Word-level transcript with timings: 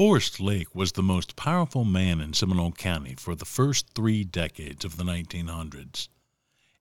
Forrest 0.00 0.40
Lake 0.40 0.74
was 0.74 0.92
the 0.92 1.02
most 1.02 1.36
powerful 1.36 1.84
man 1.84 2.22
in 2.22 2.32
Seminole 2.32 2.72
County 2.72 3.14
for 3.18 3.34
the 3.34 3.44
first 3.44 3.90
three 3.94 4.24
decades 4.24 4.82
of 4.82 4.96
the 4.96 5.04
1900s. 5.04 6.08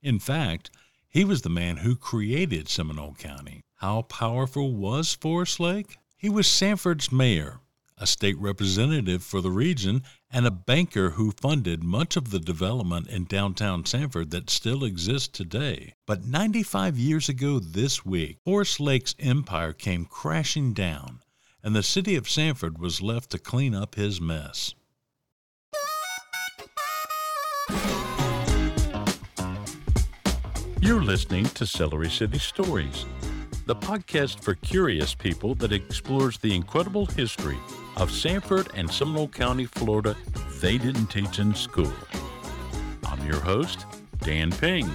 In 0.01 0.19
fact, 0.19 0.71
he 1.09 1.25
was 1.25 1.41
the 1.41 1.49
man 1.49 1.75
who 1.75 1.97
created 1.97 2.69
Seminole 2.69 3.15
County. 3.15 3.59
How 3.75 4.03
powerful 4.03 4.73
was 4.73 5.15
Forrest 5.15 5.59
Lake? 5.59 5.97
He 6.15 6.29
was 6.29 6.47
Sanford's 6.47 7.11
mayor, 7.11 7.59
a 7.97 8.07
state 8.07 8.37
representative 8.37 9.21
for 9.21 9.41
the 9.41 9.51
region, 9.51 10.03
and 10.31 10.47
a 10.47 10.51
banker 10.51 11.09
who 11.09 11.31
funded 11.31 11.83
much 11.83 12.15
of 12.15 12.31
the 12.31 12.39
development 12.39 13.09
in 13.09 13.25
downtown 13.25 13.83
Sanford 13.83 14.31
that 14.31 14.49
still 14.49 14.85
exists 14.85 15.27
today. 15.27 15.93
But 16.07 16.23
95 16.23 16.97
years 16.97 17.27
ago 17.27 17.59
this 17.59 18.05
week, 18.05 18.37
Forrest 18.45 18.79
Lake's 18.79 19.13
empire 19.19 19.73
came 19.73 20.05
crashing 20.05 20.71
down, 20.71 21.19
and 21.63 21.75
the 21.75 21.83
city 21.83 22.15
of 22.15 22.29
Sanford 22.29 22.79
was 22.79 23.01
left 23.01 23.29
to 23.31 23.39
clean 23.39 23.75
up 23.75 23.95
his 23.95 24.21
mess. 24.21 24.73
You're 30.81 31.03
listening 31.03 31.45
to 31.45 31.65
Celery 31.65 32.09
City 32.09 32.39
Stories, 32.39 33.05
the 33.65 33.75
podcast 33.75 34.41
for 34.41 34.55
curious 34.55 35.13
people 35.13 35.53
that 35.55 35.71
explores 35.71 36.37
the 36.37 36.55
incredible 36.55 37.05
history 37.05 37.57
of 37.97 38.09
Sanford 38.09 38.69
and 38.75 38.89
Seminole 38.89 39.27
County, 39.27 39.65
Florida, 39.65 40.15
they 40.61 40.77
didn't 40.77 41.07
teach 41.07 41.39
in 41.39 41.53
school. 41.53 41.93
I'm 43.05 43.25
your 43.27 43.41
host, 43.41 43.85
Dan 44.23 44.51
Ping. 44.51 44.89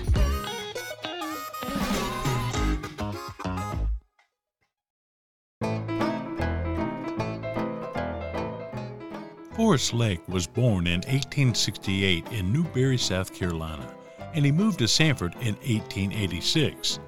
Forrest 9.74 9.92
Lake 9.92 10.28
was 10.28 10.46
born 10.46 10.86
in 10.86 11.00
1868 11.00 12.28
in 12.28 12.52
Newberry, 12.52 12.96
South 12.96 13.34
Carolina, 13.34 13.92
and 14.32 14.44
he 14.44 14.52
moved 14.52 14.78
to 14.78 14.86
Sanford 14.86 15.34
in 15.40 15.56
1886. 15.56 17.00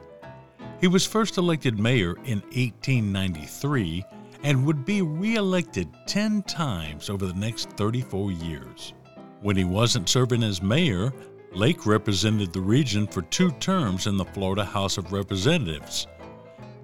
He 0.80 0.88
was 0.88 1.06
first 1.06 1.38
elected 1.38 1.78
mayor 1.78 2.16
in 2.24 2.40
1893 2.56 4.04
and 4.42 4.66
would 4.66 4.84
be 4.84 5.00
reelected 5.00 5.88
10 6.08 6.42
times 6.42 7.08
over 7.08 7.24
the 7.26 7.34
next 7.34 7.70
34 7.76 8.32
years. 8.32 8.94
When 9.42 9.54
he 9.54 9.62
wasn't 9.62 10.08
serving 10.08 10.42
as 10.42 10.60
mayor, 10.60 11.12
Lake 11.52 11.86
represented 11.86 12.52
the 12.52 12.60
region 12.60 13.06
for 13.06 13.22
two 13.22 13.52
terms 13.60 14.08
in 14.08 14.16
the 14.16 14.24
Florida 14.24 14.64
House 14.64 14.98
of 14.98 15.12
Representatives, 15.12 16.08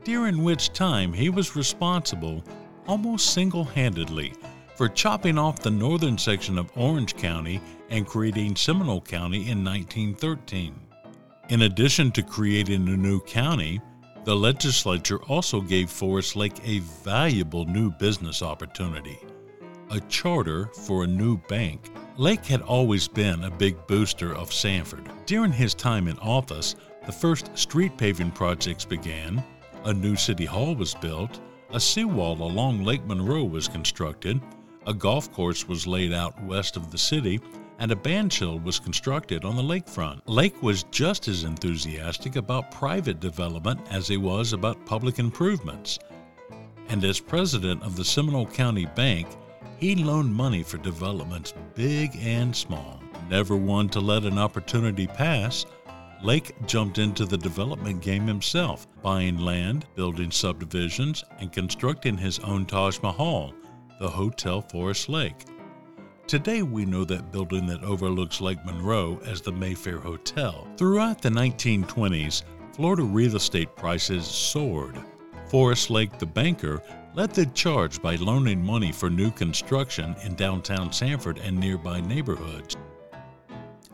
during 0.04 0.44
which 0.44 0.72
time 0.72 1.12
he 1.12 1.28
was 1.28 1.56
responsible, 1.56 2.44
almost 2.86 3.32
single 3.32 3.64
handedly, 3.64 4.32
for 4.76 4.88
chopping 4.88 5.38
off 5.38 5.60
the 5.60 5.70
northern 5.70 6.16
section 6.18 6.58
of 6.58 6.70
Orange 6.76 7.16
County 7.16 7.60
and 7.90 8.06
creating 8.06 8.56
Seminole 8.56 9.00
County 9.00 9.50
in 9.50 9.64
1913. 9.64 10.74
In 11.48 11.62
addition 11.62 12.10
to 12.12 12.22
creating 12.22 12.88
a 12.88 12.96
new 12.96 13.20
county, 13.20 13.80
the 14.24 14.34
legislature 14.34 15.20
also 15.24 15.60
gave 15.60 15.90
Forrest 15.90 16.36
Lake 16.36 16.56
a 16.64 16.78
valuable 17.04 17.64
new 17.66 17.90
business 17.90 18.42
opportunity 18.42 19.18
a 19.92 20.00
charter 20.08 20.66
for 20.86 21.04
a 21.04 21.06
new 21.06 21.36
bank. 21.48 21.90
Lake 22.16 22.46
had 22.46 22.62
always 22.62 23.06
been 23.06 23.44
a 23.44 23.50
big 23.50 23.76
booster 23.86 24.34
of 24.34 24.52
Sanford. 24.52 25.10
During 25.26 25.52
his 25.52 25.74
time 25.74 26.08
in 26.08 26.18
office, 26.18 26.76
the 27.04 27.12
first 27.12 27.56
street 27.58 27.98
paving 27.98 28.30
projects 28.30 28.86
began, 28.86 29.44
a 29.84 29.92
new 29.92 30.16
city 30.16 30.46
hall 30.46 30.74
was 30.74 30.94
built, 30.94 31.40
a 31.70 31.80
seawall 31.80 32.40
along 32.40 32.84
Lake 32.84 33.04
Monroe 33.04 33.44
was 33.44 33.68
constructed, 33.68 34.40
a 34.86 34.94
golf 34.94 35.32
course 35.32 35.68
was 35.68 35.86
laid 35.86 36.12
out 36.12 36.42
west 36.42 36.76
of 36.76 36.90
the 36.90 36.98
city, 36.98 37.40
and 37.78 37.90
a 37.90 37.96
bandshell 37.96 38.62
was 38.62 38.78
constructed 38.78 39.44
on 39.44 39.56
the 39.56 39.62
lakefront. 39.62 40.20
Lake 40.26 40.62
was 40.62 40.84
just 40.84 41.28
as 41.28 41.44
enthusiastic 41.44 42.36
about 42.36 42.70
private 42.70 43.20
development 43.20 43.80
as 43.90 44.06
he 44.06 44.16
was 44.16 44.52
about 44.52 44.84
public 44.86 45.18
improvements. 45.18 45.98
And 46.88 47.04
as 47.04 47.20
president 47.20 47.82
of 47.82 47.96
the 47.96 48.04
Seminole 48.04 48.46
County 48.46 48.86
Bank, 48.86 49.28
he 49.78 49.96
loaned 49.96 50.34
money 50.34 50.62
for 50.62 50.78
developments 50.78 51.54
big 51.74 52.16
and 52.20 52.54
small. 52.54 53.02
Never 53.28 53.56
one 53.56 53.88
to 53.90 54.00
let 54.00 54.24
an 54.24 54.38
opportunity 54.38 55.06
pass, 55.06 55.66
Lake 56.22 56.54
jumped 56.66 56.98
into 56.98 57.24
the 57.24 57.38
development 57.38 58.00
game 58.00 58.28
himself, 58.28 58.86
buying 59.02 59.38
land, 59.38 59.86
building 59.96 60.30
subdivisions, 60.30 61.24
and 61.40 61.50
constructing 61.50 62.16
his 62.16 62.38
own 62.40 62.64
Taj 62.64 63.00
Mahal, 63.00 63.52
the 64.02 64.10
Hotel 64.10 64.60
Forrest 64.60 65.08
Lake. 65.08 65.44
Today, 66.26 66.62
we 66.62 66.84
know 66.84 67.04
that 67.04 67.30
building 67.30 67.66
that 67.66 67.84
overlooks 67.84 68.40
Lake 68.40 68.58
Monroe 68.64 69.20
as 69.24 69.40
the 69.40 69.52
Mayfair 69.52 70.00
Hotel. 70.00 70.66
Throughout 70.76 71.22
the 71.22 71.28
1920s, 71.28 72.42
Florida 72.74 73.04
real 73.04 73.36
estate 73.36 73.76
prices 73.76 74.26
soared. 74.26 74.98
Forrest 75.46 75.88
Lake, 75.88 76.18
the 76.18 76.26
banker, 76.26 76.82
led 77.14 77.30
the 77.30 77.46
charge 77.46 78.02
by 78.02 78.16
loaning 78.16 78.60
money 78.60 78.90
for 78.90 79.08
new 79.08 79.30
construction 79.30 80.16
in 80.24 80.34
downtown 80.34 80.92
Sanford 80.92 81.38
and 81.38 81.56
nearby 81.56 82.00
neighborhoods. 82.00 82.76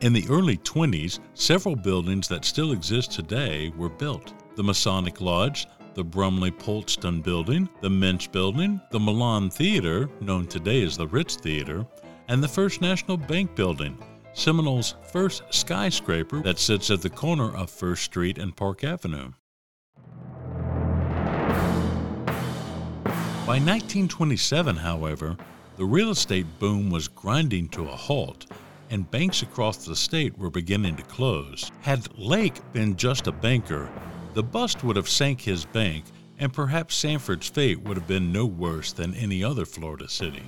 In 0.01 0.15
the 0.15 0.25
early 0.31 0.57
20s, 0.57 1.19
several 1.35 1.77
buildings 1.77 2.29
that 2.29 2.47
still 2.47 2.73
exist 2.73 3.13
today 3.13 3.75
were 3.77 3.91
built. 3.91 4.33
The 4.57 4.65
Masonic 4.65 5.21
Lodge, 5.21 5.67
the 5.99 6.05
Brumley 6.05 6.53
Polston 6.53 7.21
Building, 7.25 7.69
the 7.81 7.91
Minch 7.91 8.31
Building, 8.31 8.81
the 8.93 9.01
Milane 9.01 9.53
Theater, 9.53 10.09
known 10.21 10.47
today 10.47 10.85
as 10.85 10.97
the 10.97 11.09
Ritz 11.09 11.35
Theater, 11.35 11.85
and 12.29 12.41
the 12.41 12.47
First 12.47 12.81
National 12.81 13.17
Bank 13.17 13.57
Building, 13.57 13.99
Seminole's 14.33 14.95
first 15.11 15.43
skyscraper 15.51 16.41
that 16.43 16.61
sits 16.61 16.93
at 16.93 17.03
the 17.03 17.11
corner 17.11 17.53
of 17.53 17.69
First 17.69 18.05
Street 18.05 18.39
and 18.39 18.57
Park 18.57 18.85
Avenue. 18.85 19.33
By 23.45 23.59
1927, 23.59 24.77
however, 24.77 25.37
the 25.79 25.85
real 25.85 26.11
estate 26.11 26.47
boom 26.61 26.91
was 26.91 27.09
grinding 27.09 27.71
to 27.71 27.89
a 27.89 27.97
halt, 27.97 28.47
and 28.91 29.11
banks 29.11 29.43
across 29.43 29.85
the 29.85 29.97
state 29.97 30.39
were 30.39 30.49
beginning 30.49 30.95
to 30.95 31.03
close. 31.03 31.73
Had 31.81 32.17
Lake 32.17 32.61
been 32.73 32.95
just 32.95 33.27
a 33.27 33.33
banker, 33.33 33.91
the 34.39 34.43
bust 34.45 34.85
would 34.85 34.95
have 34.95 35.09
sank 35.09 35.41
his 35.41 35.65
bank, 35.65 36.05
and 36.39 36.53
perhaps 36.53 36.95
Sanford's 36.95 37.49
fate 37.49 37.81
would 37.81 37.97
have 37.97 38.07
been 38.07 38.31
no 38.31 38.47
worse 38.47 38.93
than 38.93 39.13
any 39.15 39.43
other 39.43 39.65
Florida 39.65 40.09
city. 40.09 40.45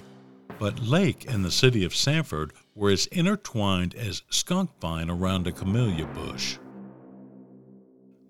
But 0.61 0.79
Lake 0.79 1.29
and 1.29 1.45
the 1.45 1.51
city 1.51 1.83
of 1.83 1.93
Sanford 1.93 2.53
were 2.77 2.91
as 2.91 3.07
intertwined 3.07 3.97
as 3.97 4.23
skunk 4.31 4.71
vine 4.81 5.11
around 5.11 5.49
a 5.49 5.51
camellia 5.51 6.07
bush. 6.07 6.57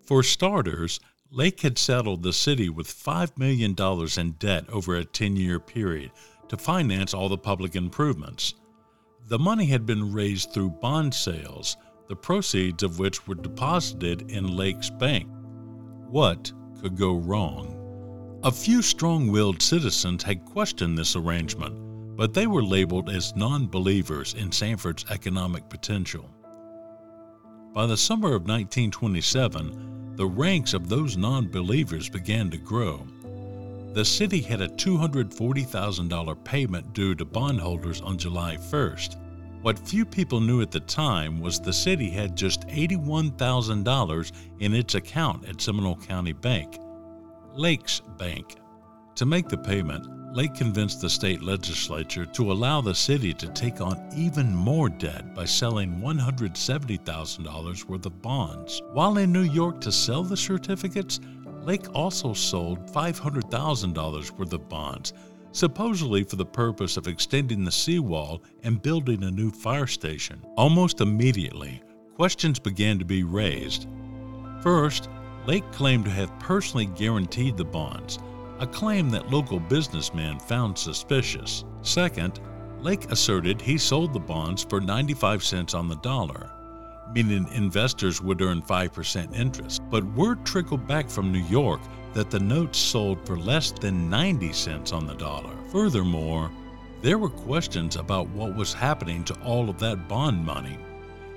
For 0.02 0.22
starters, 0.22 0.98
Lake 1.30 1.60
had 1.60 1.76
settled 1.76 2.22
the 2.22 2.32
city 2.32 2.70
with 2.70 2.86
$5 2.86 3.36
million 3.36 3.76
in 4.16 4.32
debt 4.38 4.64
over 4.70 4.96
a 4.96 5.04
10 5.04 5.36
year 5.36 5.60
period 5.60 6.10
to 6.48 6.56
finance 6.56 7.12
all 7.12 7.28
the 7.28 7.36
public 7.36 7.76
improvements. 7.76 8.54
The 9.28 9.38
money 9.38 9.66
had 9.66 9.84
been 9.84 10.10
raised 10.10 10.54
through 10.54 10.70
bond 10.80 11.12
sales, 11.12 11.76
the 12.08 12.16
proceeds 12.16 12.82
of 12.82 12.98
which 12.98 13.26
were 13.26 13.34
deposited 13.34 14.30
in 14.30 14.56
Lake's 14.56 14.88
bank. 14.88 15.28
What 16.10 16.52
could 16.80 16.96
go 16.96 17.14
wrong? 17.14 17.76
A 18.42 18.50
few 18.50 18.82
strong 18.82 19.28
willed 19.28 19.62
citizens 19.62 20.22
had 20.22 20.44
questioned 20.44 20.98
this 20.98 21.16
arrangement 21.16 21.90
but 22.20 22.34
they 22.34 22.46
were 22.46 22.62
labeled 22.62 23.08
as 23.08 23.34
non 23.34 23.66
believers 23.66 24.34
in 24.34 24.52
Sanford's 24.52 25.06
economic 25.08 25.66
potential. 25.70 26.28
By 27.72 27.86
the 27.86 27.96
summer 27.96 28.34
of 28.34 28.42
1927, 28.42 30.16
the 30.16 30.26
ranks 30.26 30.74
of 30.74 30.90
those 30.90 31.16
non 31.16 31.48
believers 31.48 32.10
began 32.10 32.50
to 32.50 32.58
grow. 32.58 33.06
The 33.94 34.04
city 34.04 34.42
had 34.42 34.60
a 34.60 34.68
$240,000 34.68 36.44
payment 36.44 36.92
due 36.92 37.14
to 37.14 37.24
bondholders 37.24 38.02
on 38.02 38.18
July 38.18 38.58
1st. 38.58 39.16
What 39.62 39.78
few 39.78 40.06
people 40.06 40.40
knew 40.40 40.62
at 40.62 40.70
the 40.70 40.80
time 40.80 41.38
was 41.38 41.60
the 41.60 41.72
city 41.72 42.08
had 42.08 42.34
just 42.34 42.66
$81,000 42.68 44.32
in 44.60 44.74
its 44.74 44.94
account 44.94 45.46
at 45.46 45.60
Seminole 45.60 45.96
County 45.96 46.32
Bank, 46.32 46.78
Lakes 47.52 48.00
Bank. 48.16 48.56
To 49.16 49.26
make 49.26 49.48
the 49.48 49.58
payment, 49.58 50.06
Lake 50.34 50.54
convinced 50.54 51.02
the 51.02 51.10
state 51.10 51.42
legislature 51.42 52.24
to 52.24 52.52
allow 52.52 52.80
the 52.80 52.94
city 52.94 53.34
to 53.34 53.48
take 53.48 53.82
on 53.82 54.08
even 54.16 54.54
more 54.54 54.88
debt 54.88 55.34
by 55.34 55.44
selling 55.44 56.00
$170,000 56.00 57.84
worth 57.84 58.06
of 58.06 58.22
bonds. 58.22 58.80
While 58.94 59.18
in 59.18 59.30
New 59.30 59.42
York 59.42 59.82
to 59.82 59.92
sell 59.92 60.22
the 60.22 60.38
certificates, 60.38 61.20
Lake 61.64 61.94
also 61.94 62.32
sold 62.32 62.90
$500,000 62.90 64.38
worth 64.38 64.52
of 64.54 64.68
bonds, 64.70 65.12
supposedly 65.52 66.22
for 66.24 66.36
the 66.36 66.44
purpose 66.44 66.96
of 66.96 67.08
extending 67.08 67.64
the 67.64 67.72
seawall 67.72 68.42
and 68.62 68.82
building 68.82 69.24
a 69.24 69.30
new 69.30 69.50
fire 69.50 69.86
station. 69.86 70.44
Almost 70.56 71.00
immediately, 71.00 71.82
questions 72.14 72.58
began 72.58 72.98
to 72.98 73.04
be 73.04 73.22
raised. 73.22 73.88
First, 74.62 75.08
Lake 75.46 75.70
claimed 75.72 76.04
to 76.04 76.10
have 76.10 76.38
personally 76.38 76.86
guaranteed 76.86 77.56
the 77.56 77.64
bonds 77.64 78.18
a 78.60 78.66
claim 78.66 79.08
that 79.08 79.30
local 79.30 79.58
businessmen 79.58 80.38
found 80.38 80.76
suspicious. 80.76 81.64
Second, 81.80 82.40
Lake 82.80 83.10
asserted 83.10 83.60
he 83.60 83.78
sold 83.78 84.12
the 84.12 84.20
bonds 84.20 84.64
for 84.68 84.80
95 84.80 85.42
cents 85.42 85.72
on 85.72 85.88
the 85.88 85.96
dollar, 85.96 86.50
meaning 87.14 87.48
investors 87.54 88.20
would 88.20 88.42
earn 88.42 88.60
5% 88.62 89.34
interest. 89.34 89.82
But 89.90 90.04
word 90.14 90.44
trickled 90.44 90.86
back 90.86 91.08
from 91.08 91.32
New 91.32 91.44
York 91.44 91.80
that 92.14 92.30
the 92.30 92.40
notes 92.40 92.78
sold 92.78 93.24
for 93.26 93.38
less 93.38 93.70
than 93.70 94.10
90 94.10 94.52
cents 94.52 94.92
on 94.92 95.06
the 95.06 95.14
dollar. 95.14 95.54
Furthermore, 95.70 96.50
there 97.02 97.18
were 97.18 97.30
questions 97.30 97.96
about 97.96 98.28
what 98.30 98.56
was 98.56 98.72
happening 98.72 99.24
to 99.24 99.40
all 99.42 99.70
of 99.70 99.78
that 99.78 100.08
bond 100.08 100.44
money. 100.44 100.78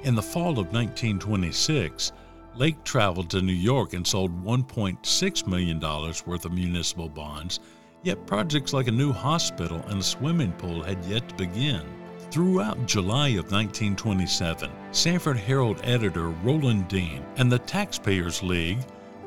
In 0.03 0.15
the 0.15 0.21
fall 0.21 0.51
of 0.51 0.73
1926, 0.73 2.11
Lake 2.55 2.83
traveled 2.83 3.29
to 3.29 3.41
New 3.41 3.53
York 3.53 3.93
and 3.93 4.05
sold 4.05 4.43
$1.6 4.43 5.47
million 5.47 5.79
worth 5.79 6.45
of 6.45 6.51
municipal 6.51 7.09
bonds 7.09 7.59
Yet 8.03 8.27
projects 8.27 8.73
like 8.73 8.87
a 8.87 8.91
new 8.91 9.13
hospital 9.13 9.81
and 9.87 10.01
a 10.01 10.03
swimming 10.03 10.51
pool 10.53 10.83
had 10.83 11.03
yet 11.05 11.27
to 11.29 11.35
begin. 11.35 11.83
Throughout 12.31 12.85
July 12.85 13.29
of 13.29 13.51
1927, 13.51 14.69
Sanford 14.91 15.37
Herald 15.37 15.79
editor 15.83 16.29
Roland 16.29 16.89
Dean 16.89 17.23
and 17.37 17.49
the 17.49 17.59
Taxpayers 17.59 18.43
League, 18.43 18.79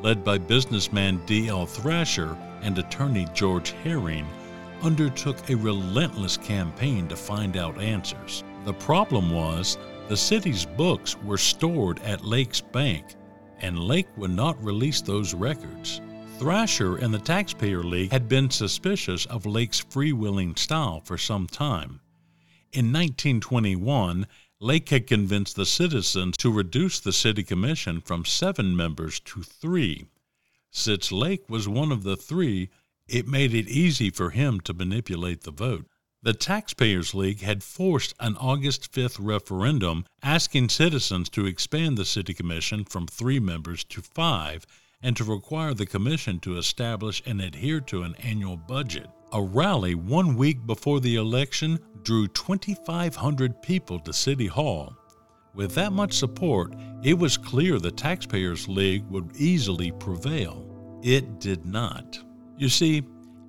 led 0.06 0.22
by 0.22 0.38
businessman 0.38 1.20
D.L. 1.26 1.66
Thrasher 1.66 2.38
and 2.62 2.78
attorney 2.78 3.26
George 3.34 3.72
Herring, 3.82 4.24
undertook 4.82 5.50
a 5.50 5.56
relentless 5.56 6.36
campaign 6.36 7.08
to 7.08 7.16
find 7.16 7.56
out 7.56 7.80
answers. 7.80 8.44
The 8.64 8.74
problem 8.74 9.30
was 9.30 9.78
the 10.06 10.16
city's 10.16 10.64
books 10.64 11.16
were 11.24 11.36
stored 11.36 12.00
at 12.02 12.24
Lake's 12.24 12.60
bank, 12.60 13.16
and 13.58 13.80
Lake 13.80 14.06
would 14.16 14.30
not 14.30 14.62
release 14.62 15.00
those 15.00 15.34
records. 15.34 16.00
Thrasher 16.38 16.98
and 16.98 17.12
the 17.12 17.18
Taxpayer 17.18 17.82
League 17.82 18.12
had 18.12 18.28
been 18.28 18.48
suspicious 18.48 19.26
of 19.26 19.44
Lake's 19.44 19.82
freewheeling 19.82 20.56
style 20.56 21.02
for 21.04 21.18
some 21.18 21.48
time. 21.48 21.98
In 22.72 22.92
1921, 22.92 24.24
Lake 24.60 24.88
had 24.88 25.06
convinced 25.06 25.54
the 25.54 25.66
citizens 25.66 26.36
to 26.38 26.50
reduce 26.50 26.98
the 26.98 27.12
city 27.12 27.42
commission 27.42 28.00
from 28.00 28.24
seven 28.24 28.74
members 28.74 29.20
to 29.20 29.42
three. 29.42 30.06
Since 30.70 31.12
Lake 31.12 31.50
was 31.50 31.68
one 31.68 31.92
of 31.92 32.04
the 32.04 32.16
three, 32.16 32.70
it 33.06 33.28
made 33.28 33.52
it 33.52 33.68
easy 33.68 34.08
for 34.08 34.30
him 34.30 34.60
to 34.60 34.72
manipulate 34.72 35.42
the 35.42 35.50
vote. 35.50 35.86
The 36.22 36.32
Taxpayers 36.32 37.14
League 37.14 37.42
had 37.42 37.62
forced 37.62 38.14
an 38.18 38.36
August 38.36 38.90
5th 38.90 39.18
referendum 39.20 40.06
asking 40.22 40.70
citizens 40.70 41.28
to 41.30 41.44
expand 41.44 41.98
the 41.98 42.06
city 42.06 42.32
commission 42.32 42.84
from 42.84 43.06
three 43.06 43.38
members 43.38 43.84
to 43.84 44.00
five 44.00 44.66
and 45.02 45.16
to 45.16 45.24
require 45.24 45.74
the 45.74 45.86
Commission 45.86 46.40
to 46.40 46.56
establish 46.56 47.22
and 47.26 47.40
adhere 47.40 47.80
to 47.80 48.02
an 48.02 48.14
annual 48.16 48.56
budget. 48.56 49.08
A 49.32 49.42
rally 49.42 49.94
one 49.94 50.36
week 50.36 50.64
before 50.66 51.00
the 51.00 51.16
election 51.16 51.78
drew 52.06 52.28
2,500 52.28 53.60
people 53.62 53.98
to 53.98 54.12
City 54.12 54.46
Hall. 54.46 54.96
With 55.54 55.74
that 55.74 55.92
much 55.92 56.12
support, 56.12 56.72
it 57.02 57.18
was 57.18 57.36
clear 57.36 57.80
the 57.80 57.90
Taxpayers 57.90 58.68
League 58.68 59.04
would 59.10 59.34
easily 59.34 59.90
prevail. 59.90 60.64
It 61.02 61.40
did 61.40 61.66
not. 61.66 62.16
You 62.56 62.68
see, 62.68 62.98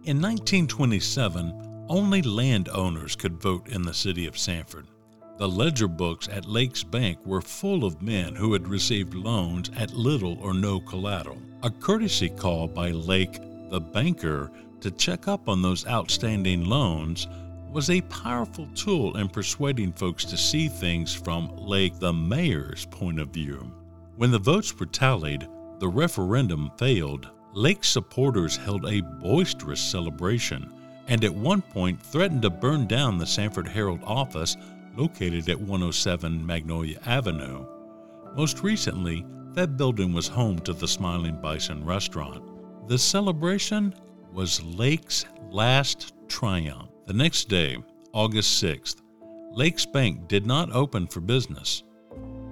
in 0.05 0.19
1927, 0.19 1.85
only 1.87 2.23
landowners 2.23 3.15
could 3.15 3.39
vote 3.39 3.69
in 3.69 3.83
the 3.83 3.93
city 3.93 4.25
of 4.25 4.39
Sanford. 4.39 4.87
The 5.37 5.47
ledger 5.47 5.87
books 5.87 6.27
at 6.27 6.47
Lake's 6.47 6.83
Bank 6.83 7.23
were 7.27 7.41
full 7.41 7.85
of 7.85 8.01
men 8.01 8.33
who 8.33 8.53
had 8.53 8.67
received 8.67 9.13
loans 9.13 9.69
at 9.77 9.93
little 9.93 10.39
or 10.39 10.55
no 10.55 10.79
collateral. 10.79 11.37
A 11.61 11.69
courtesy 11.69 12.29
call 12.29 12.67
by 12.67 12.89
Lake, 12.89 13.39
the 13.69 13.79
banker, 13.79 14.49
to 14.81 14.89
check 14.89 15.27
up 15.27 15.47
on 15.47 15.61
those 15.61 15.85
outstanding 15.85 16.65
loans 16.65 17.27
was 17.71 17.89
a 17.89 18.01
powerful 18.01 18.67
tool 18.75 19.17
in 19.17 19.27
persuading 19.27 19.93
folks 19.93 20.25
to 20.25 20.37
see 20.37 20.67
things 20.67 21.13
from 21.13 21.55
Lake, 21.57 21.99
the 21.99 22.13
mayor's 22.13 22.85
point 22.85 23.19
of 23.19 23.29
view. 23.29 23.71
When 24.15 24.31
the 24.31 24.39
votes 24.39 24.77
were 24.77 24.85
tallied, 24.85 25.47
the 25.79 25.87
referendum 25.87 26.71
failed. 26.77 27.29
Lake 27.53 27.83
supporters 27.83 28.57
held 28.57 28.85
a 28.85 29.01
boisterous 29.01 29.81
celebration 29.81 30.73
and 31.07 31.23
at 31.23 31.33
one 31.33 31.61
point 31.61 32.01
threatened 32.01 32.41
to 32.41 32.49
burn 32.49 32.87
down 32.87 33.17
the 33.17 33.25
Sanford 33.25 33.67
Herald 33.67 34.01
office 34.03 34.57
located 34.95 35.47
at 35.49 35.59
107 35.59 36.45
Magnolia 36.45 36.99
Avenue. 37.05 37.65
Most 38.35 38.63
recently, 38.63 39.25
that 39.53 39.77
building 39.77 40.13
was 40.13 40.27
home 40.27 40.59
to 40.59 40.73
the 40.73 40.87
Smiling 40.87 41.39
Bison 41.41 41.85
restaurant. 41.85 42.43
The 42.87 42.97
celebration 42.97 43.93
was 44.31 44.63
Lake's 44.63 45.25
last 45.49 46.13
triumph. 46.27 46.89
The 47.07 47.13
next 47.13 47.47
day, 47.47 47.77
August 48.11 48.61
6th, 48.61 48.97
Lake's 49.53 49.85
Bank 49.85 50.27
did 50.27 50.45
not 50.45 50.73
open 50.73 51.07
for 51.07 51.21
business, 51.21 51.83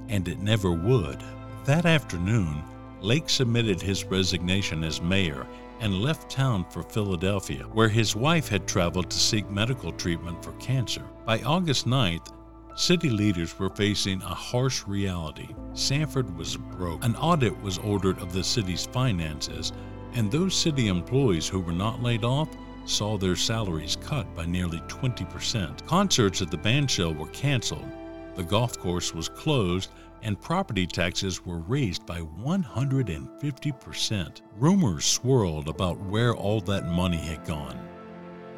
and 0.07 0.25
it 0.29 0.39
never 0.39 0.71
would. 0.71 1.21
That 1.65 1.85
afternoon, 1.85 2.63
Lake 3.01 3.29
submitted 3.29 3.81
his 3.81 4.05
resignation 4.05 4.85
as 4.85 5.01
mayor 5.01 5.45
and 5.81 5.99
left 6.01 6.31
town 6.31 6.65
for 6.69 6.83
Philadelphia, 6.83 7.63
where 7.73 7.89
his 7.89 8.15
wife 8.15 8.47
had 8.47 8.65
traveled 8.65 9.09
to 9.11 9.19
seek 9.19 9.49
medical 9.49 9.91
treatment 9.91 10.41
for 10.41 10.53
cancer. 10.53 11.03
By 11.25 11.41
August 11.41 11.85
9th, 11.85 12.31
City 12.77 13.09
leaders 13.09 13.59
were 13.59 13.69
facing 13.69 14.21
a 14.21 14.33
harsh 14.33 14.83
reality. 14.87 15.49
Sanford 15.73 16.33
was 16.37 16.55
broke. 16.55 17.03
An 17.03 17.17
audit 17.17 17.61
was 17.61 17.77
ordered 17.77 18.19
of 18.19 18.31
the 18.31 18.43
city's 18.43 18.85
finances, 18.85 19.73
and 20.13 20.31
those 20.31 20.55
city 20.55 20.87
employees 20.87 21.47
who 21.47 21.59
were 21.59 21.73
not 21.73 22.01
laid 22.01 22.23
off 22.23 22.49
saw 22.85 23.17
their 23.17 23.35
salaries 23.35 23.97
cut 24.01 24.33
by 24.35 24.45
nearly 24.45 24.79
20%. 24.87 25.85
Concerts 25.85 26.41
at 26.41 26.51
the 26.51 26.57
bandshell 26.57 27.17
were 27.17 27.27
canceled, 27.27 27.89
the 28.35 28.43
golf 28.43 28.77
course 28.77 29.13
was 29.13 29.29
closed, 29.29 29.91
and 30.21 30.41
property 30.41 30.85
taxes 30.85 31.45
were 31.45 31.59
raised 31.59 32.05
by 32.05 32.19
150%. 32.19 34.41
Rumors 34.57 35.05
swirled 35.05 35.69
about 35.69 35.97
where 36.01 36.35
all 36.35 36.59
that 36.61 36.87
money 36.87 37.17
had 37.17 37.45
gone. 37.45 37.79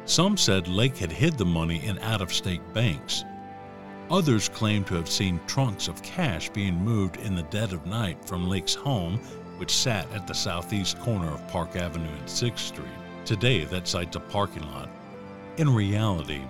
Some 0.04 0.36
said 0.36 0.66
Lake 0.66 0.96
had 0.96 1.12
hid 1.12 1.38
the 1.38 1.44
money 1.44 1.84
in 1.84 2.00
out 2.00 2.22
of 2.22 2.32
state 2.32 2.62
banks. 2.72 3.24
Others 4.10 4.48
claimed 4.48 4.88
to 4.88 4.94
have 4.94 5.08
seen 5.08 5.38
trunks 5.46 5.86
of 5.86 6.02
cash 6.02 6.48
being 6.48 6.82
moved 6.82 7.18
in 7.18 7.36
the 7.36 7.42
dead 7.44 7.72
of 7.72 7.86
night 7.86 8.24
from 8.24 8.48
Lake's 8.48 8.74
home, 8.74 9.18
which 9.58 9.76
sat 9.76 10.10
at 10.12 10.26
the 10.26 10.34
southeast 10.34 10.98
corner 11.00 11.28
of 11.28 11.46
Park 11.48 11.76
Avenue 11.76 12.08
and 12.08 12.26
6th 12.26 12.58
Street. 12.58 12.88
Today, 13.28 13.64
that 13.66 13.86
site's 13.86 14.16
a 14.16 14.20
parking 14.20 14.62
lot. 14.70 14.88
In 15.58 15.68
reality, 15.68 16.40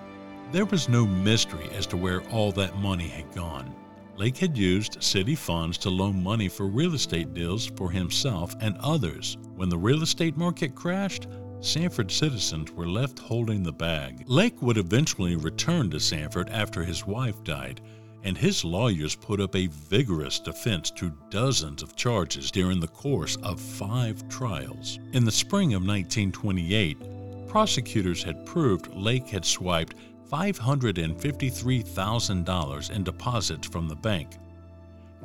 there 0.52 0.64
was 0.64 0.88
no 0.88 1.04
mystery 1.04 1.68
as 1.74 1.88
to 1.88 1.96
where 1.96 2.22
all 2.30 2.52
that 2.52 2.76
money 2.76 3.08
had 3.08 3.34
gone. 3.34 3.74
Lake 4.16 4.38
had 4.38 4.56
used 4.56 5.02
city 5.02 5.34
funds 5.34 5.76
to 5.78 5.90
loan 5.90 6.22
money 6.22 6.46
for 6.46 6.66
real 6.66 6.94
estate 6.94 7.34
deals 7.34 7.66
for 7.66 7.90
himself 7.90 8.54
and 8.60 8.76
others. 8.78 9.38
When 9.56 9.68
the 9.68 9.76
real 9.76 10.04
estate 10.04 10.36
market 10.36 10.76
crashed, 10.76 11.26
Sanford 11.58 12.12
citizens 12.12 12.70
were 12.70 12.86
left 12.86 13.18
holding 13.18 13.64
the 13.64 13.72
bag. 13.72 14.22
Lake 14.28 14.62
would 14.62 14.78
eventually 14.78 15.34
return 15.34 15.90
to 15.90 15.98
Sanford 15.98 16.48
after 16.50 16.84
his 16.84 17.04
wife 17.04 17.42
died, 17.42 17.80
and 18.24 18.36
his 18.36 18.64
lawyers 18.64 19.14
put 19.14 19.40
up 19.40 19.54
a 19.54 19.68
vigorous 19.68 20.40
defense 20.40 20.90
to 20.90 21.12
dozens 21.30 21.82
of 21.82 21.96
charges 21.96 22.50
during 22.50 22.80
the 22.80 22.88
course 22.88 23.36
of 23.42 23.60
five 23.60 24.28
trials. 24.28 24.98
In 25.12 25.24
the 25.24 25.30
spring 25.30 25.74
of 25.74 25.86
1928, 25.86 27.46
prosecutors 27.46 28.22
had 28.22 28.44
proved 28.44 28.92
Lake 28.94 29.28
had 29.28 29.44
swiped 29.44 29.94
$553,000 30.30 32.90
in 32.90 33.04
deposits 33.04 33.68
from 33.68 33.88
the 33.88 33.96
bank. 33.96 34.36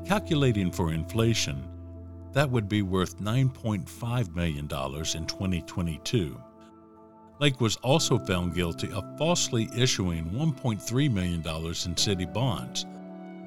Calculating 0.06 0.72
for 0.72 0.94
inflation, 0.94 1.68
that 2.32 2.50
would 2.50 2.70
be 2.70 2.82
worth 2.82 3.20
$9.5 3.20 4.36
million 4.36 4.64
in 4.64 4.68
2022. 4.68 6.42
Lake 7.44 7.60
was 7.60 7.76
also 7.84 8.18
found 8.18 8.56
guilty 8.56 8.90
of 8.94 9.18
falsely 9.18 9.70
issuing 9.76 10.24
$1.3 10.30 11.12
million 11.12 11.44
in 11.46 11.98
city 11.98 12.24
bonds. 12.24 12.86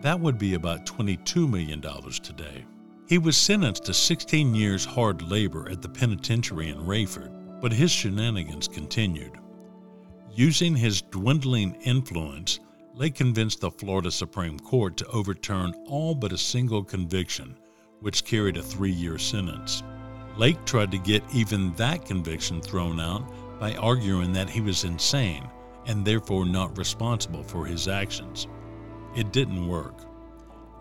That 0.02 0.20
would 0.20 0.36
be 0.36 0.52
about 0.52 0.84
$22 0.84 1.48
million 1.48 1.80
today. 1.80 2.66
He 3.08 3.16
was 3.16 3.38
sentenced 3.38 3.84
to 3.84 3.94
16 3.94 4.54
years 4.54 4.84
hard 4.84 5.22
labor 5.22 5.70
at 5.70 5.80
the 5.80 5.88
penitentiary 5.88 6.68
in 6.68 6.76
Raiford, 6.76 7.32
but 7.62 7.72
his 7.72 7.90
shenanigans 7.90 8.68
continued. 8.68 9.32
Using 10.30 10.76
his 10.76 11.00
dwindling 11.00 11.72
influence, 11.76 12.60
Lake 12.92 13.14
convinced 13.14 13.62
the 13.62 13.70
Florida 13.70 14.10
Supreme 14.10 14.60
Court 14.60 14.98
to 14.98 15.06
overturn 15.06 15.72
all 15.86 16.14
but 16.14 16.32
a 16.32 16.38
single 16.38 16.84
conviction 16.84 17.56
which 18.00 18.26
carried 18.26 18.58
a 18.58 18.62
three 18.62 18.92
year 18.92 19.16
sentence. 19.16 19.82
Lake 20.36 20.62
tried 20.66 20.90
to 20.90 20.98
get 20.98 21.22
even 21.32 21.72
that 21.76 22.04
conviction 22.04 22.60
thrown 22.60 23.00
out 23.00 23.24
by 23.58 23.74
arguing 23.74 24.32
that 24.32 24.50
he 24.50 24.60
was 24.60 24.84
insane 24.84 25.48
and 25.86 26.04
therefore 26.04 26.44
not 26.44 26.76
responsible 26.76 27.42
for 27.42 27.64
his 27.64 27.88
actions. 27.88 28.48
It 29.14 29.32
didn't 29.32 29.68
work. 29.68 29.94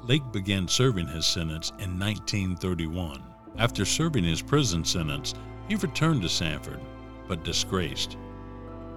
Lake 0.04 0.30
began 0.32 0.68
serving 0.68 1.08
his 1.08 1.26
sentence 1.26 1.70
in 1.80 1.98
1931. 2.00 3.24
After 3.58 3.86
serving 3.86 4.24
his 4.24 4.42
prison 4.42 4.84
sentence, 4.84 5.34
he 5.68 5.76
returned 5.76 6.22
to 6.24 6.30
Sanford. 6.30 6.80
but 7.28 7.44
disgraced. 7.44 8.18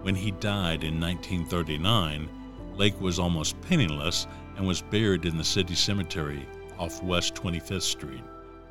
When 0.02 0.14
he 0.14 0.32
died 0.32 0.85
in 0.85 1.00
1939, 1.00 2.28
Lake 2.76 3.00
was 3.00 3.18
almost 3.18 3.61
penniless 3.62 4.26
and 4.56 4.66
was 4.66 4.82
buried 4.82 5.25
in 5.25 5.38
the 5.38 5.44
city 5.44 5.75
cemetery 5.75 6.47
off 6.78 7.02
West 7.02 7.35
25th 7.35 7.82
Street. 7.82 8.23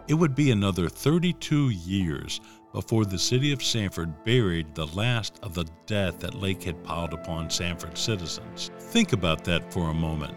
It 0.07 0.13
would 0.13 0.35
be 0.35 0.51
another 0.51 0.87
32 0.89 1.69
years 1.69 2.39
before 2.77 3.05
the 3.05 3.17
city 3.17 3.51
of 3.51 3.63
Sanford 3.63 4.23
buried 4.23 4.75
the 4.75 4.85
last 4.95 5.39
of 5.41 5.55
the 5.55 5.65
debt 5.87 6.19
that 6.19 6.35
Lake 6.35 6.61
had 6.61 6.83
piled 6.83 7.11
upon 7.11 7.49
Sanford 7.49 7.97
citizens. 7.97 8.69
Think 8.77 9.13
about 9.13 9.43
that 9.45 9.73
for 9.73 9.89
a 9.89 9.93
moment. 9.95 10.35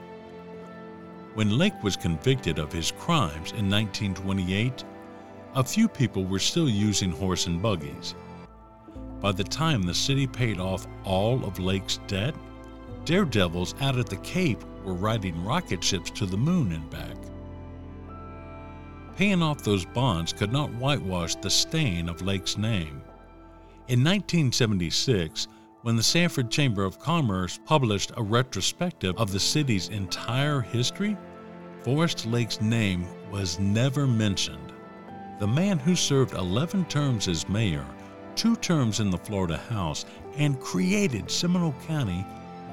When 1.35 1.59
Lake 1.59 1.83
was 1.83 1.99
convicted 1.99 2.59
of 2.59 2.73
his 2.73 2.93
crimes 2.93 3.53
in 3.53 3.69
1928, 3.69 4.85
a 5.55 5.63
few 5.63 5.87
people 5.87 6.25
were 6.25 6.39
still 6.39 6.67
using 6.67 7.11
horse 7.11 7.47
and 7.47 7.61
buggies. 7.61 8.15
By 9.21 9.33
the 9.33 9.45
time 9.45 9.83
the 9.83 9.93
city 9.93 10.27
paid 10.27 10.59
off 10.59 10.87
all 11.05 11.45
of 11.45 11.59
Lake's 11.59 11.99
debt, 12.07 12.35
daredevils 13.05 13.75
out 13.83 13.99
at 13.99 14.07
the 14.07 14.17
Cape 14.17 14.65
were 14.83 14.95
riding 14.95 15.45
rocket 15.45 15.85
ships 15.85 16.11
to 16.13 16.25
the 16.25 16.39
moon 16.39 16.73
and 16.73 16.89
back. 16.89 17.20
Paying 19.17 19.43
off 19.43 19.63
those 19.63 19.85
bonds 19.85 20.33
could 20.33 20.53
not 20.53 20.73
whitewash 20.75 21.35
the 21.37 21.51
stain 21.51 22.09
of 22.09 22.23
Lake's 22.23 22.57
name. 22.57 23.03
In 23.89 24.05
1976, 24.05 25.49
when 25.83 25.97
the 25.97 26.03
Sanford 26.03 26.51
Chamber 26.51 26.85
of 26.85 26.99
Commerce 26.99 27.59
published 27.65 28.13
a 28.17 28.23
retrospective 28.23 29.17
of 29.17 29.33
the 29.33 29.41
city's 29.41 29.89
entire 29.89 30.61
history, 30.61 31.17
Forrest 31.83 32.27
Lake's 32.27 32.61
name 32.61 33.07
was 33.31 33.59
never 33.59 34.07
mentioned. 34.07 34.73
The 35.39 35.47
man 35.47 35.79
who 35.79 35.97
served 35.97 36.35
11 36.35 36.85
terms 36.85 37.29
as 37.29 37.49
mayor, 37.49 37.87
two 38.37 38.57
terms 38.57 39.01
in 39.01 39.11
the 39.11 39.19
Florida 39.19 39.57
House, 39.57 40.05
and 40.37 40.61
created 40.61 41.31
Seminole 41.31 41.75
County 41.87 42.27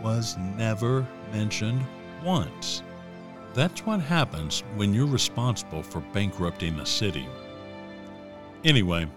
was 0.04 0.38
never 0.58 1.08
mentioned 1.32 1.82
once. 2.24 2.84
That's 3.58 3.84
what 3.88 4.02
happens 4.02 4.64
when 4.76 4.94
you're 4.94 5.08
responsible 5.08 5.82
for 5.82 6.00
bankrupting 6.14 6.80
a 6.80 6.86
city. 6.86 7.28
Anyway, 8.64 9.08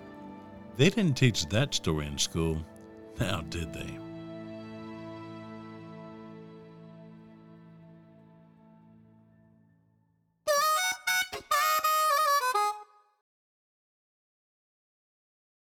they 0.79 0.89
didn't 0.89 1.19
teach 1.19 1.47
that 1.51 1.75
story 1.75 2.07
in 2.07 2.17
school, 2.17 2.65
now 3.21 3.43
did 3.51 3.71
they? 3.75 3.99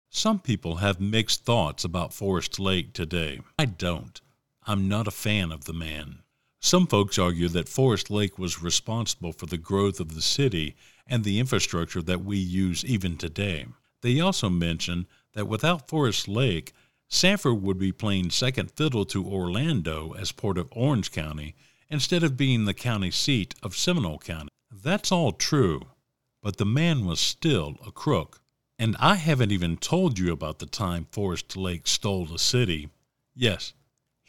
Some 0.09 0.39
people 0.39 0.77
have 0.77 1.01
mixed 1.01 1.43
thoughts 1.43 1.83
about 1.83 2.13
Forrest 2.13 2.62
Lake 2.62 2.93
today. 2.93 3.41
I 3.57 3.65
don't. 3.65 4.21
I'm 4.65 4.88
not 4.88 5.05
a 5.05 5.12
fan 5.12 5.51
of 5.51 5.65
the 5.65 5.74
man. 5.74 6.19
Some 6.62 6.88
folks 6.88 7.18
argue 7.18 7.48
that 7.50 7.70
Forrest 7.70 8.10
Lake 8.10 8.38
was 8.38 8.62
responsible 8.62 9.32
for 9.32 9.46
the 9.46 9.58
growth 9.58 10.00
of 10.00 10.13
the 10.13 10.22
city 10.22 10.75
and 11.08 11.24
the 11.24 11.39
infrastructure 11.39 12.01
that 12.01 12.24
we 12.24 12.38
use 12.38 12.84
even 12.84 13.16
today. 13.16 13.66
They 14.01 14.20
also 14.20 14.50
mention 14.50 15.08
that 15.34 15.48
without 15.48 15.88
Forrest 15.88 16.28
Lake, 16.28 16.74
Sanford 17.08 17.62
would 17.62 17.80
be 17.80 17.92
playing 17.92 18.30
second 18.30 18.72
fiddle 18.72 19.06
to 19.06 19.25
Orlando 19.25 20.13
as 20.13 20.32
part 20.32 20.58
of 20.58 20.68
Orange 20.72 21.12
County 21.12 21.56
instead 21.89 22.24
of 22.24 22.38
being 22.38 22.66
the 22.66 22.74
county 22.74 23.10
seat 23.10 23.56
of 23.63 23.75
Seminole 23.75 24.20
County. 24.20 24.50
That's 24.72 25.12
all 25.12 25.32
true, 25.32 25.82
but 26.44 26.58
the 26.58 26.66
man 26.66 27.06
was 27.06 27.20
still 27.20 27.78
a 27.86 27.92
crook. 27.92 28.42
And 28.78 28.96
I 29.00 29.16
haven't 29.16 29.51
even 29.51 29.78
told 29.78 30.20
you 30.20 30.32
about 30.32 30.60
the 30.60 30.66
time 30.66 31.08
Forrest 31.12 31.58
Lake 31.58 31.88
stole 31.88 32.25
the 32.25 32.38
city. 32.38 32.89
Yes, 33.34 33.74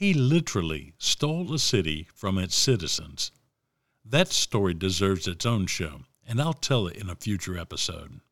he 0.01 0.15
literally 0.15 0.95
stole 0.97 1.53
a 1.53 1.59
city 1.59 2.09
from 2.15 2.39
its 2.39 2.57
citizens. 2.57 3.33
That 4.03 4.29
story 4.29 4.73
deserves 4.73 5.29
its 5.29 5.45
own 5.45 5.67
show, 5.67 6.01
and 6.27 6.41
I'll 6.41 6.55
tell 6.55 6.87
it 6.87 6.97
in 6.97 7.11
a 7.11 7.15
future 7.15 7.59
episode. 7.59 8.23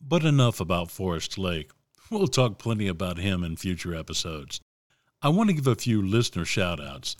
But 0.00 0.24
enough 0.24 0.58
about 0.58 0.90
Forrest 0.90 1.38
Lake. 1.38 1.70
We'll 2.10 2.26
talk 2.26 2.58
plenty 2.58 2.88
about 2.88 3.18
him 3.18 3.44
in 3.44 3.54
future 3.54 3.94
episodes. 3.94 4.60
I 5.22 5.28
want 5.28 5.48
to 5.48 5.54
give 5.54 5.68
a 5.68 5.76
few 5.76 6.02
listener 6.02 6.44
shout 6.44 6.80
outs. 6.80 7.14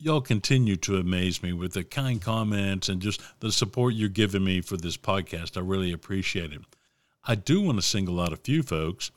Y'all 0.00 0.20
continue 0.20 0.74
to 0.74 0.96
amaze 0.96 1.40
me 1.40 1.52
with 1.52 1.74
the 1.74 1.84
kind 1.84 2.20
comments 2.20 2.88
and 2.88 3.00
just 3.00 3.22
the 3.38 3.52
support 3.52 3.94
you're 3.94 4.08
giving 4.08 4.42
me 4.42 4.62
for 4.62 4.76
this 4.76 4.96
podcast. 4.96 5.56
I 5.56 5.60
really 5.60 5.92
appreciate 5.92 6.52
it. 6.52 6.62
I 7.22 7.36
do 7.36 7.60
want 7.60 7.78
to 7.78 7.82
single 7.82 8.20
out 8.20 8.32
a 8.32 8.36
few 8.36 8.64
folks 8.64 9.12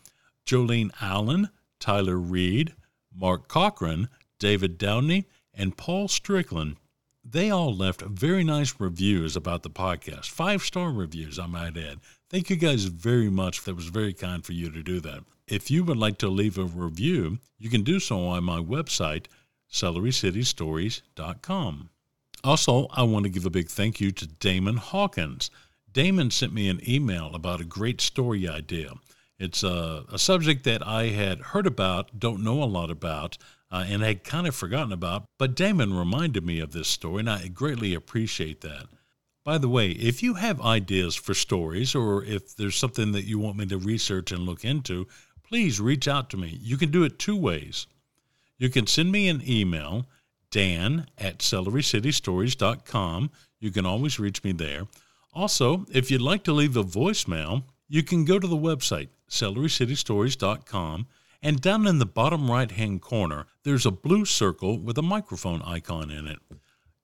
Jolene 0.46 0.92
Allen, 1.02 1.50
Tyler 1.80 2.18
Reed, 2.18 2.76
Mark 3.16 3.48
Cochran, 3.48 4.10
David 4.40 4.78
Downey, 4.78 5.26
and 5.54 5.78
Paul 5.78 6.08
Strickland. 6.08 6.78
They 7.24 7.52
all 7.52 7.76
left 7.76 8.02
very 8.02 8.44
nice 8.44 8.80
reviews 8.80 9.36
about 9.36 9.62
the 9.64 9.70
podcast. 9.70 10.30
Five 10.30 10.64
star 10.64 10.92
reviews, 10.92 11.38
I 11.38 11.46
might 11.46 11.78
add. 11.78 12.00
Thank 12.30 12.50
you 12.50 12.56
guys 12.56 12.86
very 12.86 13.30
much. 13.30 13.64
That 13.64 13.76
was 13.76 13.88
very 13.88 14.14
kind 14.14 14.44
for 14.44 14.54
you 14.54 14.72
to 14.72 14.82
do 14.82 15.00
that. 15.02 15.24
If 15.48 15.70
you 15.70 15.84
would 15.84 15.98
like 15.98 16.18
to 16.20 16.30
leave 16.30 16.58
a 16.58 16.64
review, 16.64 17.38
you 17.60 17.70
can 17.70 17.84
do 17.84 18.00
so 18.00 18.26
on 18.26 18.44
my 18.44 18.60
website, 18.60 19.26
celerycitystories.com. 19.72 21.90
Also, 22.44 22.88
I 22.92 23.04
want 23.04 23.26
to 23.26 23.30
give 23.30 23.46
a 23.46 23.52
big 23.52 23.68
thank 23.68 24.02
you 24.02 24.10
to 24.12 24.26
Damon 24.26 24.78
Hawkins. 24.78 25.52
Damon 25.92 26.32
sent 26.32 26.54
me 26.54 26.70
an 26.70 26.82
email 26.90 27.36
about 27.36 27.62
a 27.62 27.66
great 27.66 28.02
story 28.02 28.48
idea. 28.48 28.94
It's 29.42 29.64
a, 29.64 30.06
a 30.12 30.20
subject 30.20 30.66
that 30.66 30.86
I 30.86 31.08
had 31.08 31.42
heard 31.42 31.66
about, 31.66 32.20
don't 32.20 32.44
know 32.44 32.62
a 32.62 32.66
lot 32.66 32.92
about, 32.92 33.40
uh, 33.72 33.84
and 33.88 34.04
had 34.04 34.24
kind 34.24 34.46
of 34.46 34.54
forgotten 34.54 34.92
about, 34.92 35.26
but 35.40 35.56
Damon 35.56 35.96
reminded 35.98 36.46
me 36.46 36.60
of 36.60 36.74
this 36.74 36.88
story, 36.88 37.22
and 37.22 37.30
I 37.30 37.48
greatly 37.48 37.96
appreciate 37.96 38.62
that. 38.62 38.86
By 39.44 39.58
the 39.58 39.68
way, 39.68 39.90
if 39.94 40.22
you 40.22 40.36
have 40.36 40.62
ideas 40.62 41.16
for 41.16 41.34
stories 41.34 41.96
or 41.96 42.24
if 42.24 42.56
there's 42.56 42.76
something 42.76 43.14
that 43.14 43.26
you 43.26 43.40
want 43.40 43.58
me 43.58 43.66
to 43.66 43.80
research 43.80 44.32
and 44.32 44.46
look 44.46 44.64
into, 44.64 45.08
please 45.44 45.82
reach 45.82 46.08
out 46.08 46.30
to 46.30 46.38
me. 46.38 46.60
You 46.62 46.78
can 46.78 46.92
do 46.92 47.04
it 47.04 47.18
two 47.18 47.36
ways. 47.36 47.88
You 48.60 48.70
can 48.70 48.86
send 48.86 49.12
me 49.12 49.28
an 49.28 49.42
email, 49.44 50.06
dan 50.52 51.08
at 51.18 51.40
celerycitystories.com. 51.40 53.32
You 53.60 53.72
can 53.72 53.88
always 53.88 54.20
reach 54.20 54.44
me 54.44 54.52
there. 54.52 54.86
Also, 55.34 55.88
if 55.92 56.12
you'd 56.12 56.22
like 56.22 56.44
to 56.44 56.54
leave 56.54 56.78
a 56.78 56.84
voicemail, 56.84 57.64
you 57.92 58.04
can 58.04 58.24
go 58.24 58.40
to 58.40 58.48
the 58.48 58.56
website, 58.56 59.10
celerycitystories.com, 59.30 61.08
and 61.42 61.60
down 61.60 61.86
in 61.86 62.00
the 62.00 62.06
bottom 62.06 62.50
right 62.50 62.72
hand 62.72 63.02
corner, 63.02 63.48
there's 63.64 63.86
a 63.86 63.92
blue 63.92 64.24
circle 64.24 64.80
with 64.80 64.98
a 64.98 65.02
microphone 65.02 65.62
icon 65.64 66.10
in 66.10 66.26
it. 66.26 66.40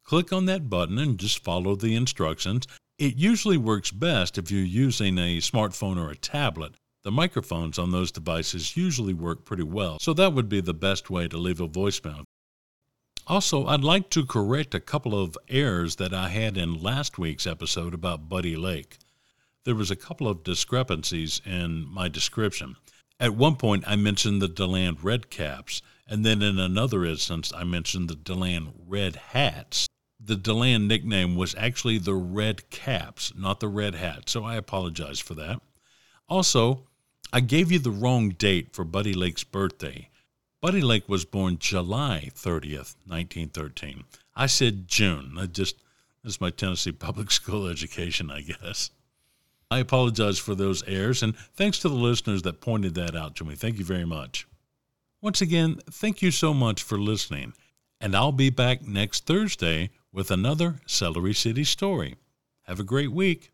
Click 0.05 0.31
on 0.31 0.45
that 0.45 0.69
button 0.69 0.97
and 0.97 1.19
just 1.19 1.43
follow 1.43 1.75
the 1.75 1.93
instructions. 1.93 2.67
It 2.97 3.17
usually 3.17 3.57
works 3.57 3.91
best 3.91 4.37
if 4.37 4.49
you're 4.49 4.61
using 4.61 5.17
a 5.17 5.39
smartphone 5.39 5.97
or 5.97 6.09
a 6.09 6.15
tablet. 6.15 6.75
The 7.03 7.11
microphones 7.11 7.77
on 7.77 7.91
those 7.91 8.13
devices 8.13 8.77
usually 8.77 9.13
work 9.13 9.43
pretty 9.43 9.63
well, 9.63 9.97
so 9.99 10.13
that 10.13 10.31
would 10.31 10.47
be 10.47 10.61
the 10.61 10.73
best 10.73 11.09
way 11.09 11.27
to 11.27 11.37
leave 11.37 11.59
a 11.59 11.67
voicemail. 11.67 12.23
Also, 13.27 13.65
I'd 13.65 13.83
like 13.83 14.09
to 14.11 14.25
correct 14.25 14.73
a 14.73 14.79
couple 14.79 15.21
of 15.21 15.37
errors 15.49 15.97
that 15.97 16.13
I 16.13 16.29
had 16.29 16.55
in 16.55 16.81
last 16.81 17.19
week's 17.19 17.45
episode 17.45 17.93
about 17.93 18.29
Buddy 18.29 18.55
Lake. 18.55 18.99
There 19.67 19.75
was 19.75 19.91
a 19.91 19.97
couple 19.97 20.29
of 20.29 20.45
discrepancies 20.45 21.41
in 21.45 21.85
my 21.89 22.07
description. 22.07 22.77
At 23.19 23.35
one 23.35 23.57
point, 23.57 23.83
I 23.85 23.97
mentioned 23.97 24.41
the 24.41 24.47
DeLand 24.47 25.03
Red 25.03 25.29
Caps, 25.29 25.81
and 26.07 26.25
then 26.25 26.41
in 26.41 26.57
another 26.57 27.03
instance, 27.03 27.51
I 27.53 27.65
mentioned 27.65 28.07
the 28.07 28.15
DeLand 28.15 28.71
Red 28.87 29.17
Hats. 29.17 29.89
The 30.21 30.37
DeLand 30.37 30.87
nickname 30.87 31.35
was 31.35 31.53
actually 31.55 31.97
the 31.97 32.13
Red 32.13 32.69
Caps, 32.69 33.33
not 33.35 33.59
the 33.59 33.67
Red 33.67 33.93
Hat, 33.93 34.29
so 34.29 34.45
I 34.45 34.55
apologize 34.55 35.19
for 35.19 35.33
that. 35.33 35.61
Also, 36.29 36.87
I 37.33 37.41
gave 37.41 37.69
you 37.69 37.79
the 37.79 37.91
wrong 37.91 38.29
date 38.29 38.73
for 38.73 38.85
Buddy 38.85 39.13
Lake's 39.13 39.43
birthday. 39.43 40.07
Buddy 40.61 40.79
Lake 40.79 41.09
was 41.09 41.25
born 41.25 41.57
July 41.59 42.31
30th, 42.33 42.95
1913. 43.05 44.05
I 44.33 44.45
said 44.45 44.87
June. 44.87 45.33
I 45.37 45.47
just, 45.47 45.75
that's 46.23 46.39
my 46.39 46.51
Tennessee 46.51 46.93
public 46.93 47.31
school 47.39 47.67
education, 47.67 48.31
I 48.31 48.39
guess. 48.39 48.91
I 49.69 49.79
apologize 49.79 50.39
for 50.39 50.55
those 50.55 50.83
errors, 50.83 51.21
and 51.21 51.35
thanks 51.37 51.79
to 51.79 51.89
the 51.89 51.95
listeners 51.95 52.43
that 52.43 52.61
pointed 52.61 52.95
that 52.95 53.15
out 53.15 53.35
to 53.35 53.45
me. 53.45 53.55
Thank 53.55 53.77
you 53.77 53.85
very 53.85 54.05
much. 54.05 54.47
Once 55.21 55.41
again, 55.41 55.79
thank 55.89 56.21
you 56.21 56.31
so 56.31 56.53
much 56.53 56.83
for 56.83 56.97
listening, 56.97 57.53
and 57.99 58.15
I'll 58.15 58.31
be 58.31 58.49
back 58.49 58.83
next 58.83 59.25
Thursday 59.25 59.89
with 60.13 60.31
another 60.31 60.75
Celery 60.85 61.33
City 61.33 61.63
story. 61.63 62.15
Have 62.63 62.79
a 62.79 62.83
great 62.83 63.11
week. 63.11 63.51